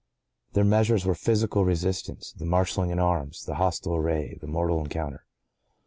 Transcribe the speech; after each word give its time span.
(¶5) 0.55 0.55
Their 0.55 0.63
measures 0.63 1.05
were 1.05 1.13
physical 1.13 1.63
resistance—the 1.63 2.43
marshalling 2.43 2.89
in 2.89 2.97
arms—the 2.97 3.53
hostile 3.53 3.93
array—the 3.97 4.47
mortal 4.47 4.79
encounter. 4.79 5.27